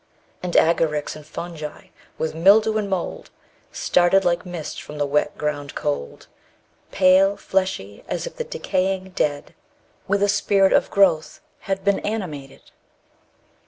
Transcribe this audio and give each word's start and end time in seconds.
And 0.41 0.55
agarics, 0.55 1.15
and 1.15 1.23
fungi, 1.23 1.89
with 2.17 2.33
mildew 2.33 2.75
and 2.77 2.89
mould 2.89 3.29
Started 3.71 4.25
like 4.25 4.47
mist 4.47 4.81
from 4.81 4.97
the 4.97 5.05
wet 5.05 5.37
ground 5.37 5.75
cold; 5.75 6.25
Pale, 6.91 7.37
fleshy, 7.37 8.03
as 8.07 8.25
if 8.25 8.35
the 8.35 8.43
decaying 8.43 9.11
dead 9.11 9.53
With 10.07 10.23
a 10.23 10.27
spirit 10.27 10.73
of 10.73 10.89
growth 10.89 11.39
had 11.69 11.83
been 11.83 11.99
animated! 11.99 12.71